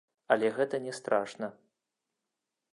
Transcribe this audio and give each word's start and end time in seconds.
Але 0.35 0.47
гэта 0.55 0.79
не 0.85 0.93
страшна. 1.01 1.47